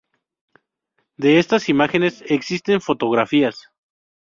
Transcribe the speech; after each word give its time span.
De 1.15 1.37
estas 1.37 1.69
imágenes 1.69 2.23
existen 2.25 2.81
fotografías. 2.81 3.69